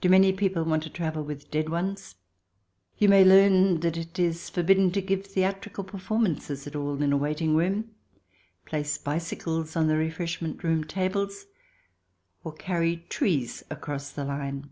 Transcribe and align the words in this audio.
Do 0.00 0.08
many 0.08 0.32
people 0.32 0.64
want 0.64 0.82
to 0.82 0.90
travel 0.90 1.22
with 1.22 1.48
dead 1.52 1.68
ones? 1.68 2.16
You 2.98 3.08
may 3.08 3.22
learn 3.24 3.78
that 3.78 3.96
it 3.96 4.18
is 4.18 4.50
forbidden 4.50 4.90
to 4.90 5.00
give 5.00 5.24
theatrical 5.24 5.84
performances 5.84 6.66
at 6.66 6.74
all 6.74 7.00
in 7.00 7.12
a 7.12 7.16
waiting 7.16 7.54
room, 7.54 7.92
place 8.64 8.98
bicycles 8.98 9.76
on 9.76 9.86
the 9.86 9.96
refreshment 9.96 10.64
room 10.64 10.82
tables, 10.82 11.46
or 12.42 12.54
carry 12.54 13.06
trees 13.08 13.62
across 13.70 14.10
the 14.10 14.24
line. 14.24 14.70